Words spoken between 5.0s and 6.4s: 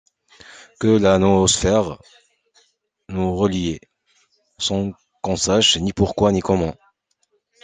qu’on sache ni pourquoi ni